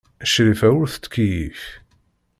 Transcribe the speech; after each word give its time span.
Crifa 0.31 0.67
ur 0.81 0.87
tettkeyyif. 0.89 1.63